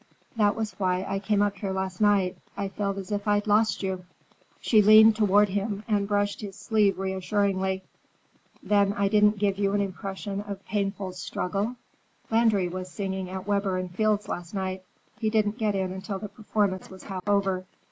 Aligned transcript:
That 0.35 0.55
was 0.55 0.71
why 0.79 1.05
I 1.07 1.19
came 1.19 1.43
up 1.43 1.57
here 1.57 1.71
last 1.71 2.01
night. 2.01 2.35
I 2.57 2.69
felt 2.69 2.97
as 2.97 3.11
if 3.11 3.27
I'd 3.27 3.45
lost 3.45 3.83
you." 3.83 4.03
She 4.59 4.81
leaned 4.81 5.15
toward 5.15 5.49
him 5.49 5.83
and 5.87 6.07
brushed 6.07 6.41
his 6.41 6.55
sleeve 6.55 6.97
reassuringly. 6.97 7.83
"Then 8.63 8.93
I 8.93 9.09
didn't 9.09 9.37
give 9.37 9.59
you 9.59 9.73
an 9.73 9.81
impression 9.81 10.41
of 10.41 10.65
painful 10.65 11.11
struggle? 11.11 11.75
Landry 12.31 12.67
was 12.67 12.89
singing 12.91 13.29
at 13.29 13.45
Weber 13.45 13.77
and 13.77 13.93
Fields' 13.93 14.27
last 14.27 14.55
night. 14.55 14.83
He 15.19 15.29
didn't 15.29 15.59
get 15.59 15.75
in 15.75 15.91
until 15.93 16.17
the 16.17 16.29
performance 16.29 16.89
was 16.89 17.03
half 17.03 17.29
over. 17.29 17.67